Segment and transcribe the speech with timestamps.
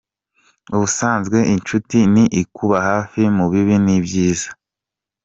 [0.75, 4.49] Ubusanzwe inshuti ni ikuba hafi mu bibi n’ibyiza.